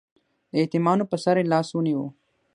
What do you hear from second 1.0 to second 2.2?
په سر یې لاس ونیو.